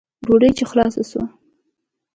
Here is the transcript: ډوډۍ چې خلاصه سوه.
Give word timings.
ډوډۍ 0.25 0.51
چې 0.57 0.63
خلاصه 0.71 1.03
سوه. 1.11 1.25